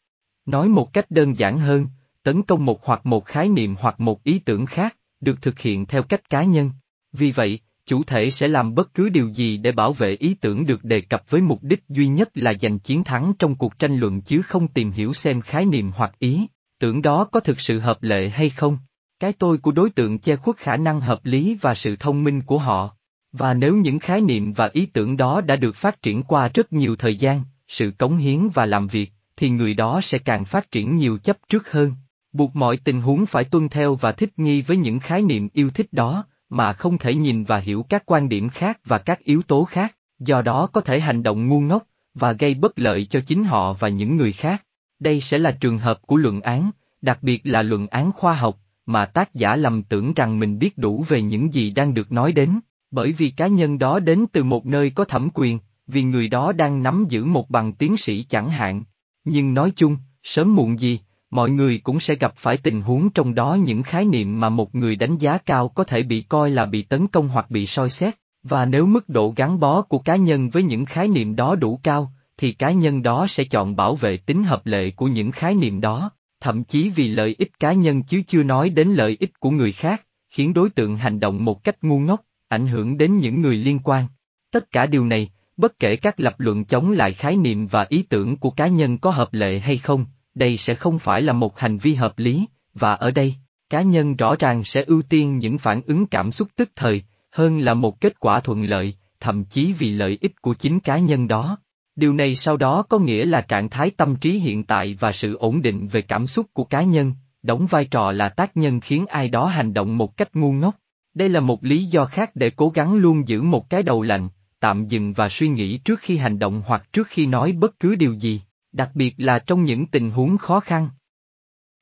Nói 0.46 0.68
một 0.68 0.92
cách 0.92 1.10
đơn 1.10 1.38
giản 1.38 1.58
hơn, 1.58 1.86
tấn 2.22 2.42
công 2.42 2.64
một 2.64 2.86
hoặc 2.86 3.06
một 3.06 3.24
khái 3.24 3.48
niệm 3.48 3.74
hoặc 3.80 4.00
một 4.00 4.24
ý 4.24 4.38
tưởng 4.38 4.66
khác, 4.66 4.96
được 5.20 5.42
thực 5.42 5.58
hiện 5.58 5.86
theo 5.86 6.02
cách 6.02 6.30
cá 6.30 6.42
nhân. 6.42 6.70
Vì 7.12 7.32
vậy, 7.32 7.60
chủ 7.88 8.02
thể 8.02 8.30
sẽ 8.30 8.48
làm 8.48 8.74
bất 8.74 8.94
cứ 8.94 9.08
điều 9.08 9.28
gì 9.28 9.56
để 9.56 9.72
bảo 9.72 9.92
vệ 9.92 10.14
ý 10.14 10.34
tưởng 10.34 10.66
được 10.66 10.84
đề 10.84 11.00
cập 11.00 11.30
với 11.30 11.40
mục 11.40 11.62
đích 11.62 11.84
duy 11.88 12.06
nhất 12.06 12.28
là 12.34 12.54
giành 12.60 12.78
chiến 12.78 13.04
thắng 13.04 13.32
trong 13.38 13.54
cuộc 13.54 13.78
tranh 13.78 13.96
luận 13.96 14.20
chứ 14.20 14.42
không 14.42 14.68
tìm 14.68 14.90
hiểu 14.90 15.14
xem 15.14 15.40
khái 15.40 15.66
niệm 15.66 15.90
hoặc 15.94 16.12
ý, 16.18 16.46
tưởng 16.80 17.02
đó 17.02 17.24
có 17.24 17.40
thực 17.40 17.60
sự 17.60 17.78
hợp 17.78 18.02
lệ 18.02 18.28
hay 18.28 18.50
không. 18.50 18.78
Cái 19.20 19.32
tôi 19.32 19.58
của 19.58 19.72
đối 19.72 19.90
tượng 19.90 20.18
che 20.18 20.36
khuất 20.36 20.56
khả 20.56 20.76
năng 20.76 21.00
hợp 21.00 21.20
lý 21.24 21.58
và 21.60 21.74
sự 21.74 21.96
thông 21.96 22.24
minh 22.24 22.42
của 22.42 22.58
họ. 22.58 22.96
Và 23.32 23.54
nếu 23.54 23.76
những 23.76 23.98
khái 23.98 24.20
niệm 24.20 24.52
và 24.52 24.70
ý 24.72 24.86
tưởng 24.86 25.16
đó 25.16 25.40
đã 25.40 25.56
được 25.56 25.76
phát 25.76 26.02
triển 26.02 26.22
qua 26.22 26.48
rất 26.54 26.72
nhiều 26.72 26.96
thời 26.96 27.16
gian, 27.16 27.42
sự 27.68 27.92
cống 27.98 28.16
hiến 28.16 28.48
và 28.54 28.66
làm 28.66 28.86
việc, 28.88 29.12
thì 29.36 29.50
người 29.50 29.74
đó 29.74 30.00
sẽ 30.02 30.18
càng 30.18 30.44
phát 30.44 30.70
triển 30.70 30.96
nhiều 30.96 31.18
chấp 31.18 31.36
trước 31.48 31.70
hơn. 31.70 31.92
Buộc 32.32 32.56
mọi 32.56 32.76
tình 32.76 33.00
huống 33.00 33.26
phải 33.26 33.44
tuân 33.44 33.68
theo 33.68 33.94
và 33.94 34.12
thích 34.12 34.38
nghi 34.38 34.62
với 34.62 34.76
những 34.76 34.98
khái 34.98 35.22
niệm 35.22 35.48
yêu 35.52 35.70
thích 35.70 35.92
đó, 35.92 36.24
mà 36.50 36.72
không 36.72 36.98
thể 36.98 37.14
nhìn 37.14 37.44
và 37.44 37.58
hiểu 37.58 37.84
các 37.88 38.02
quan 38.06 38.28
điểm 38.28 38.48
khác 38.48 38.80
và 38.84 38.98
các 38.98 39.24
yếu 39.24 39.42
tố 39.42 39.64
khác, 39.64 39.96
do 40.18 40.42
đó 40.42 40.66
có 40.66 40.80
thể 40.80 41.00
hành 41.00 41.22
động 41.22 41.48
ngu 41.48 41.60
ngốc, 41.60 41.82
và 42.14 42.32
gây 42.32 42.54
bất 42.54 42.78
lợi 42.78 43.06
cho 43.10 43.20
chính 43.20 43.44
họ 43.44 43.72
và 43.72 43.88
những 43.88 44.16
người 44.16 44.32
khác. 44.32 44.64
Đây 44.98 45.20
sẽ 45.20 45.38
là 45.38 45.50
trường 45.50 45.78
hợp 45.78 46.02
của 46.02 46.16
luận 46.16 46.40
án, 46.40 46.70
đặc 47.02 47.18
biệt 47.22 47.40
là 47.44 47.62
luận 47.62 47.86
án 47.86 48.12
khoa 48.12 48.34
học, 48.34 48.58
mà 48.86 49.06
tác 49.06 49.34
giả 49.34 49.56
lầm 49.56 49.82
tưởng 49.82 50.14
rằng 50.14 50.38
mình 50.38 50.58
biết 50.58 50.78
đủ 50.78 51.04
về 51.08 51.22
những 51.22 51.54
gì 51.54 51.70
đang 51.70 51.94
được 51.94 52.12
nói 52.12 52.32
đến, 52.32 52.60
bởi 52.90 53.12
vì 53.12 53.30
cá 53.30 53.46
nhân 53.46 53.78
đó 53.78 54.00
đến 54.00 54.24
từ 54.32 54.44
một 54.44 54.66
nơi 54.66 54.90
có 54.90 55.04
thẩm 55.04 55.28
quyền, 55.34 55.58
vì 55.86 56.02
người 56.02 56.28
đó 56.28 56.52
đang 56.52 56.82
nắm 56.82 57.06
giữ 57.08 57.24
một 57.24 57.50
bằng 57.50 57.72
tiến 57.72 57.96
sĩ 57.96 58.22
chẳng 58.28 58.50
hạn. 58.50 58.82
Nhưng 59.24 59.54
nói 59.54 59.72
chung, 59.76 59.96
sớm 60.22 60.56
muộn 60.56 60.80
gì, 60.80 61.00
mọi 61.30 61.50
người 61.50 61.78
cũng 61.78 62.00
sẽ 62.00 62.14
gặp 62.14 62.34
phải 62.36 62.56
tình 62.56 62.82
huống 62.82 63.10
trong 63.10 63.34
đó 63.34 63.54
những 63.54 63.82
khái 63.82 64.04
niệm 64.04 64.40
mà 64.40 64.48
một 64.48 64.74
người 64.74 64.96
đánh 64.96 65.18
giá 65.18 65.38
cao 65.38 65.68
có 65.68 65.84
thể 65.84 66.02
bị 66.02 66.22
coi 66.22 66.50
là 66.50 66.66
bị 66.66 66.82
tấn 66.82 67.06
công 67.06 67.28
hoặc 67.28 67.50
bị 67.50 67.66
soi 67.66 67.90
xét, 67.90 68.14
và 68.42 68.64
nếu 68.64 68.86
mức 68.86 69.08
độ 69.08 69.34
gắn 69.36 69.60
bó 69.60 69.82
của 69.82 69.98
cá 69.98 70.16
nhân 70.16 70.50
với 70.50 70.62
những 70.62 70.84
khái 70.84 71.08
niệm 71.08 71.36
đó 71.36 71.54
đủ 71.54 71.80
cao, 71.82 72.12
thì 72.36 72.52
cá 72.52 72.70
nhân 72.70 73.02
đó 73.02 73.26
sẽ 73.28 73.44
chọn 73.44 73.76
bảo 73.76 73.96
vệ 73.96 74.16
tính 74.16 74.44
hợp 74.44 74.66
lệ 74.66 74.90
của 74.90 75.06
những 75.06 75.30
khái 75.30 75.54
niệm 75.54 75.80
đó, 75.80 76.10
thậm 76.40 76.64
chí 76.64 76.90
vì 76.90 77.08
lợi 77.08 77.36
ích 77.38 77.58
cá 77.60 77.72
nhân 77.72 78.02
chứ 78.02 78.22
chưa 78.26 78.42
nói 78.42 78.70
đến 78.70 78.88
lợi 78.88 79.16
ích 79.20 79.40
của 79.40 79.50
người 79.50 79.72
khác, 79.72 80.04
khiến 80.30 80.54
đối 80.54 80.70
tượng 80.70 80.96
hành 80.96 81.20
động 81.20 81.44
một 81.44 81.64
cách 81.64 81.76
ngu 81.82 81.98
ngốc, 81.98 82.20
ảnh 82.48 82.66
hưởng 82.66 82.98
đến 82.98 83.18
những 83.18 83.40
người 83.40 83.56
liên 83.56 83.78
quan. 83.84 84.04
Tất 84.52 84.70
cả 84.70 84.86
điều 84.86 85.04
này, 85.04 85.30
bất 85.56 85.78
kể 85.78 85.96
các 85.96 86.20
lập 86.20 86.34
luận 86.38 86.64
chống 86.64 86.92
lại 86.92 87.12
khái 87.12 87.36
niệm 87.36 87.66
và 87.66 87.86
ý 87.88 88.02
tưởng 88.02 88.36
của 88.36 88.50
cá 88.50 88.66
nhân 88.66 88.98
có 88.98 89.10
hợp 89.10 89.32
lệ 89.32 89.58
hay 89.58 89.78
không, 89.78 90.06
đây 90.34 90.56
sẽ 90.56 90.74
không 90.74 90.98
phải 90.98 91.22
là 91.22 91.32
một 91.32 91.58
hành 91.58 91.78
vi 91.78 91.94
hợp 91.94 92.18
lý, 92.18 92.46
và 92.74 92.94
ở 92.94 93.10
đây, 93.10 93.34
cá 93.70 93.82
nhân 93.82 94.16
rõ 94.16 94.36
ràng 94.38 94.64
sẽ 94.64 94.84
ưu 94.86 95.02
tiên 95.02 95.38
những 95.38 95.58
phản 95.58 95.82
ứng 95.86 96.06
cảm 96.06 96.32
xúc 96.32 96.48
tức 96.56 96.70
thời, 96.76 97.02
hơn 97.30 97.58
là 97.58 97.74
một 97.74 98.00
kết 98.00 98.20
quả 98.20 98.40
thuận 98.40 98.62
lợi, 98.62 98.94
thậm 99.20 99.44
chí 99.44 99.72
vì 99.78 99.90
lợi 99.90 100.18
ích 100.20 100.42
của 100.42 100.54
chính 100.54 100.80
cá 100.80 100.98
nhân 100.98 101.28
đó. 101.28 101.58
Điều 101.96 102.12
này 102.12 102.36
sau 102.36 102.56
đó 102.56 102.82
có 102.82 102.98
nghĩa 102.98 103.24
là 103.24 103.40
trạng 103.40 103.70
thái 103.70 103.90
tâm 103.90 104.16
trí 104.16 104.32
hiện 104.38 104.64
tại 104.64 104.96
và 105.00 105.12
sự 105.12 105.36
ổn 105.36 105.62
định 105.62 105.88
về 105.88 106.02
cảm 106.02 106.26
xúc 106.26 106.46
của 106.52 106.64
cá 106.64 106.82
nhân, 106.82 107.12
đóng 107.42 107.66
vai 107.66 107.84
trò 107.84 108.12
là 108.12 108.28
tác 108.28 108.56
nhân 108.56 108.80
khiến 108.80 109.06
ai 109.06 109.28
đó 109.28 109.46
hành 109.46 109.74
động 109.74 109.98
một 109.98 110.16
cách 110.16 110.36
ngu 110.36 110.52
ngốc. 110.52 110.76
Đây 111.14 111.28
là 111.28 111.40
một 111.40 111.64
lý 111.64 111.84
do 111.84 112.04
khác 112.04 112.30
để 112.34 112.50
cố 112.50 112.70
gắng 112.70 112.94
luôn 112.94 113.28
giữ 113.28 113.42
một 113.42 113.70
cái 113.70 113.82
đầu 113.82 114.02
lạnh, 114.02 114.28
tạm 114.60 114.86
dừng 114.86 115.12
và 115.12 115.28
suy 115.28 115.48
nghĩ 115.48 115.78
trước 115.78 116.00
khi 116.00 116.16
hành 116.16 116.38
động 116.38 116.62
hoặc 116.66 116.92
trước 116.92 117.08
khi 117.08 117.26
nói 117.26 117.52
bất 117.52 117.80
cứ 117.80 117.94
điều 117.94 118.14
gì 118.14 118.40
đặc 118.72 118.90
biệt 118.94 119.14
là 119.16 119.38
trong 119.38 119.64
những 119.64 119.86
tình 119.86 120.10
huống 120.10 120.38
khó 120.38 120.60
khăn. 120.60 120.88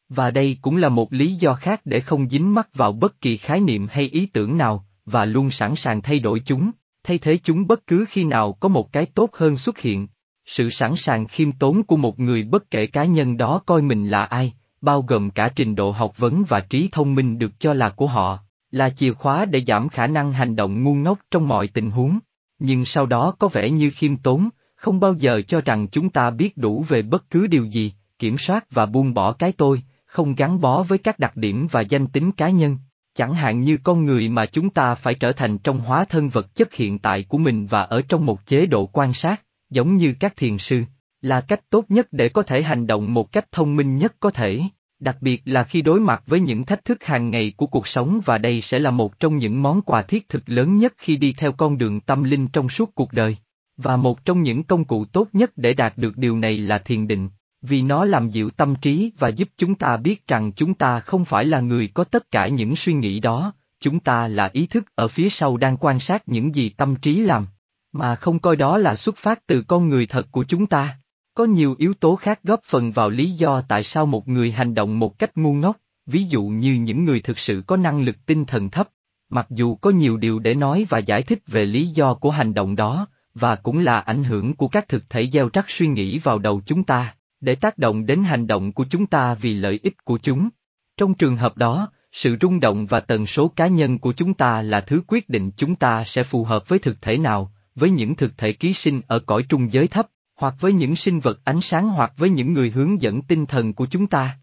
Và 0.09 0.31
đây 0.31 0.59
cũng 0.63 0.77
là 0.77 0.89
một 0.89 1.13
lý 1.13 1.35
do 1.35 1.55
khác 1.55 1.81
để 1.85 2.01
không 2.01 2.29
dính 2.29 2.55
mắc 2.55 2.69
vào 2.75 2.93
bất 2.93 3.21
kỳ 3.21 3.37
khái 3.37 3.61
niệm 3.61 3.87
hay 3.91 4.09
ý 4.09 4.27
tưởng 4.27 4.59
nào, 4.59 4.87
và 5.05 5.25
luôn 5.25 5.51
sẵn 5.51 5.77
sàng 5.77 6.03
thay 6.03 6.19
đổi 6.19 6.41
chúng, 6.41 6.71
thay 7.05 7.19
thế 7.19 7.39
chúng 7.45 7.67
bất 7.67 7.87
cứ 7.87 8.05
khi 8.09 8.25
nào 8.25 8.53
có 8.53 8.69
một 8.69 8.93
cái 8.93 9.07
tốt 9.07 9.31
hơn 9.33 9.57
xuất 9.57 9.79
hiện. 9.79 10.07
Sự 10.47 10.71
sẵn 10.71 10.97
sàng 10.97 11.27
khiêm 11.27 11.53
tốn 11.53 11.83
của 11.83 11.97
một 11.97 12.21
người 12.21 12.45
bất 12.45 12.71
kể 12.71 12.87
cá 12.87 13.05
nhân 13.05 13.37
đó 13.37 13.61
coi 13.67 13.83
mình 13.83 14.09
là 14.09 14.25
ai, 14.25 14.53
bao 14.81 15.03
gồm 15.03 15.31
cả 15.31 15.53
trình 15.57 15.75
độ 15.75 15.91
học 15.91 16.19
vấn 16.19 16.45
và 16.49 16.61
trí 16.61 16.89
thông 16.93 17.15
minh 17.15 17.39
được 17.39 17.61
cho 17.61 17.75
là 17.75 17.91
của 17.91 18.07
họ, 18.07 18.39
là 18.71 18.91
chìa 18.91 19.13
khóa 19.13 19.45
để 19.45 19.63
giảm 19.67 19.89
khả 19.89 20.07
năng 20.07 20.33
hành 20.33 20.57
động 20.57 20.83
ngu 20.83 20.95
ngốc 20.95 21.19
trong 21.31 21.49
mọi 21.49 21.69
tình 21.69 21.91
huống. 21.91 22.19
Nhưng 22.59 22.85
sau 22.85 23.07
đó 23.07 23.35
có 23.39 23.49
vẻ 23.49 23.71
như 23.71 23.91
khiêm 23.91 24.17
tốn, 24.17 24.49
không 24.77 25.01
bao 25.01 25.15
giờ 25.15 25.43
cho 25.49 25.61
rằng 25.61 25.89
chúng 25.89 26.11
ta 26.11 26.31
biết 26.31 26.57
đủ 26.57 26.85
về 26.89 27.03
bất 27.03 27.31
cứ 27.31 27.47
điều 27.47 27.65
gì, 27.65 27.93
kiểm 28.19 28.39
soát 28.39 28.67
và 28.71 28.87
buông 28.87 29.15
bỏ 29.15 29.33
cái 29.33 29.53
tôi, 29.53 29.83
không 30.07 30.35
gắn 30.35 30.61
bó 30.61 30.83
với 30.83 30.99
các 30.99 31.19
đặc 31.19 31.37
điểm 31.37 31.67
và 31.71 31.81
danh 31.81 32.07
tính 32.07 32.33
cá 32.33 32.51
nhân, 32.51 32.79
chẳng 33.15 33.35
hạn 33.35 33.61
như 33.61 33.79
con 33.83 34.05
người 34.05 34.29
mà 34.29 34.47
chúng 34.47 34.71
ta 34.71 34.95
phải 34.95 35.15
trở 35.15 35.33
thành 35.33 35.59
trong 35.59 35.79
hóa 35.79 36.05
thân 36.05 36.29
vật 36.29 36.55
chất 36.55 36.75
hiện 36.75 36.99
tại 36.99 37.23
của 37.23 37.39
mình 37.39 37.67
và 37.67 37.83
ở 37.83 38.03
trong 38.09 38.27
một 38.27 38.47
chế 38.47 38.67
độ 38.67 38.87
quan 38.87 39.13
sát, 39.13 39.43
giống 39.71 39.97
như 39.97 40.15
các 40.21 40.37
thiền 40.37 40.59
sư, 40.59 40.83
là 41.21 41.41
cách 41.41 41.61
tốt 41.71 41.85
nhất 41.89 42.09
để 42.13 42.29
có 42.29 42.43
thể 42.43 42.63
hành 42.63 42.87
động 42.87 43.15
một 43.15 43.33
cách 43.33 43.53
thông 43.53 43.77
minh 43.77 43.97
nhất 43.97 44.15
có 44.21 44.31
thể, 44.31 44.63
đặc 44.99 45.17
biệt 45.21 45.43
là 45.45 45.65
khi 45.65 45.83
đối 45.83 46.01
mặt 46.01 46.23
với 46.27 46.41
những 46.41 46.65
thách 46.65 46.85
thức 46.85 47.05
hàng 47.05 47.31
ngày 47.31 47.53
của 47.57 47.67
cuộc 47.67 47.89
sống 47.89 48.21
và 48.25 48.39
đây 48.39 48.61
sẽ 48.61 48.79
là 48.79 48.91
một 48.91 49.21
trong 49.21 49.39
những 49.39 49.63
món 49.63 49.83
quà 49.83 50.03
thiết 50.03 50.29
thực 50.29 50.43
lớn 50.47 50.79
nhất 50.79 50.95
khi 50.99 51.17
đi 51.17 51.35
theo 51.39 51.53
con 51.53 51.79
đường 51.79 52.01
tâm 52.01 52.23
linh 52.23 52.49
trong 52.49 52.69
suốt 52.69 52.95
cuộc 52.95 53.13
đời. 53.13 53.37
Và 53.77 53.97
một 53.97 54.25
trong 54.25 54.43
những 54.43 54.63
công 54.63 54.85
cụ 54.85 55.05
tốt 55.05 55.29
nhất 55.33 55.53
để 55.57 55.75
đạt 55.75 55.99
được 55.99 56.17
điều 56.17 56.39
này 56.39 56.59
là 56.59 56.79
thiền 56.79 57.09
định, 57.09 57.29
vì 57.63 57.83
nó 57.83 58.05
làm 58.05 58.29
dịu 58.29 58.51
tâm 58.51 58.75
trí 58.75 59.13
và 59.19 59.29
giúp 59.29 59.49
chúng 59.59 59.75
ta 59.75 59.97
biết 59.97 60.27
rằng 60.27 60.53
chúng 60.53 60.75
ta 60.75 61.01
không 61.01 61.25
phải 61.25 61.45
là 61.45 61.61
người 61.61 61.89
có 61.95 62.05
tất 62.05 62.31
cả 62.31 62.49
những 62.49 62.77
suy 62.77 62.93
nghĩ 62.93 63.21
đó, 63.21 63.53
chúng 63.81 64.01
ta 64.01 64.29
là 64.29 64.51
ý 64.53 64.67
thức 64.67 64.85
ở 64.95 65.09
phía 65.09 65.29
sau 65.29 65.57
đang 65.57 65.77
quan 65.77 66.01
sát 66.01 66.29
những 66.29 66.55
gì 66.55 66.69
tâm 66.69 66.97
trí 66.97 67.21
làm, 67.21 67.47
mà 67.93 68.15
không 68.15 68.39
coi 68.39 68.57
đó 68.57 68.79
là 68.79 68.97
xuất 68.97 69.17
phát 69.17 69.47
từ 69.47 69.63
con 69.63 69.89
người 69.89 70.07
thật 70.07 70.27
của 70.31 70.45
chúng 70.45 70.67
ta. 70.67 70.99
Có 71.35 71.45
nhiều 71.45 71.75
yếu 71.79 71.95
tố 71.95 72.17
khác 72.17 72.41
góp 72.43 72.61
phần 72.65 72.93
vào 72.93 73.11
lý 73.11 73.31
do 73.31 73.61
tại 73.69 73.85
sao 73.85 74.07
một 74.07 74.29
người 74.29 74.53
hành 74.53 74.75
động 74.75 74.99
một 74.99 75.19
cách 75.19 75.37
ngu 75.37 75.55
ngốc, 75.55 75.77
ví 76.07 76.25
dụ 76.25 76.43
như 76.43 76.75
những 76.75 77.05
người 77.05 77.21
thực 77.21 77.39
sự 77.39 77.63
có 77.67 77.77
năng 77.77 78.03
lực 78.03 78.27
tinh 78.27 78.45
thần 78.45 78.71
thấp. 78.71 78.89
Mặc 79.31 79.47
dù 79.51 79.75
có 79.75 79.91
nhiều 79.91 80.17
điều 80.17 80.39
để 80.39 80.55
nói 80.55 80.87
và 80.89 80.99
giải 80.99 81.23
thích 81.23 81.39
về 81.47 81.65
lý 81.65 81.87
do 81.87 82.15
của 82.15 82.31
hành 82.31 82.55
động 82.55 82.77
đó, 82.77 83.07
và 83.41 83.57
cũng 83.57 83.79
là 83.79 84.01
ảnh 84.01 84.25
hưởng 84.25 84.55
của 84.55 84.69
các 84.69 84.89
thực 84.89 85.11
thể 85.11 85.29
gieo 85.33 85.51
rắc 85.53 85.71
suy 85.71 85.87
nghĩ 85.87 86.19
vào 86.19 86.39
đầu 86.39 86.63
chúng 86.67 86.85
ta, 86.85 87.15
để 87.41 87.55
tác 87.55 87.79
động 87.79 88.07
đến 88.07 88.25
hành 88.25 88.47
động 88.47 88.73
của 88.73 88.87
chúng 88.91 89.07
ta 89.07 89.35
vì 89.35 89.55
lợi 89.55 89.81
ích 89.83 90.05
của 90.05 90.19
chúng. 90.19 90.49
Trong 90.97 91.15
trường 91.15 91.37
hợp 91.37 91.57
đó, 91.57 91.89
sự 92.13 92.37
rung 92.41 92.61
động 92.61 92.87
và 92.87 93.01
tần 93.01 93.27
số 93.27 93.49
cá 93.49 93.67
nhân 93.67 93.99
của 93.99 94.13
chúng 94.13 94.35
ta 94.35 94.63
là 94.63 94.81
thứ 94.81 95.03
quyết 95.07 95.29
định 95.29 95.51
chúng 95.57 95.77
ta 95.77 96.05
sẽ 96.05 96.23
phù 96.23 96.45
hợp 96.45 96.69
với 96.69 96.79
thực 96.79 97.03
thể 97.03 97.19
nào, 97.19 97.53
với 97.75 97.91
những 97.91 98.15
thực 98.15 98.39
thể 98.39 98.53
ký 98.53 98.73
sinh 98.73 99.01
ở 99.07 99.19
cõi 99.19 99.43
trung 99.49 99.73
giới 99.73 99.87
thấp, 99.87 100.07
hoặc 100.37 100.55
với 100.61 100.73
những 100.73 100.97
sinh 100.97 101.21
vật 101.21 101.41
ánh 101.45 101.61
sáng 101.61 101.89
hoặc 101.89 102.13
với 102.17 102.31
những 102.31 102.53
người 102.53 102.71
hướng 102.71 103.03
dẫn 103.03 103.23
tinh 103.23 103.47
thần 103.47 103.73
của 103.73 103.87
chúng 103.87 104.07
ta. 104.07 104.39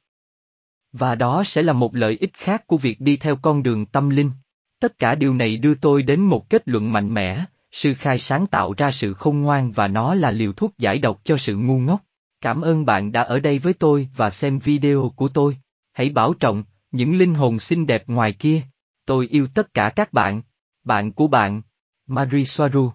Và 0.91 1.15
đó 1.15 1.43
sẽ 1.45 1.61
là 1.61 1.73
một 1.73 1.95
lợi 1.95 2.17
ích 2.19 2.33
khác 2.33 2.67
của 2.67 2.77
việc 2.77 3.01
đi 3.01 3.17
theo 3.17 3.35
con 3.35 3.63
đường 3.63 3.85
tâm 3.85 4.09
linh. 4.09 4.31
Tất 4.79 4.99
cả 4.99 5.15
điều 5.15 5.33
này 5.33 5.57
đưa 5.57 5.75
tôi 5.75 6.03
đến 6.03 6.21
một 6.21 6.49
kết 6.49 6.61
luận 6.65 6.91
mạnh 6.91 7.13
mẽ, 7.13 7.45
sư 7.73 7.93
khai 7.93 8.19
sáng 8.19 8.47
tạo 8.47 8.73
ra 8.77 8.91
sự 8.91 9.13
khôn 9.13 9.41
ngoan 9.41 9.71
và 9.71 9.87
nó 9.87 10.15
là 10.15 10.31
liều 10.31 10.53
thuốc 10.53 10.77
giải 10.77 10.97
độc 10.97 11.21
cho 11.23 11.37
sự 11.37 11.55
ngu 11.55 11.79
ngốc. 11.79 12.01
Cảm 12.41 12.61
ơn 12.61 12.85
bạn 12.85 13.11
đã 13.11 13.21
ở 13.21 13.39
đây 13.39 13.59
với 13.59 13.73
tôi 13.73 14.09
và 14.15 14.29
xem 14.29 14.59
video 14.59 15.11
của 15.15 15.27
tôi. 15.27 15.57
Hãy 15.93 16.09
bảo 16.09 16.33
trọng, 16.33 16.63
những 16.91 17.17
linh 17.17 17.33
hồn 17.33 17.59
xinh 17.59 17.87
đẹp 17.87 18.03
ngoài 18.07 18.33
kia. 18.33 18.61
Tôi 19.05 19.27
yêu 19.27 19.47
tất 19.53 19.73
cả 19.73 19.89
các 19.89 20.13
bạn. 20.13 20.41
Bạn 20.83 21.11
của 21.11 21.27
bạn. 21.27 21.61
Marie 22.07 22.45
Soaru 22.45 22.91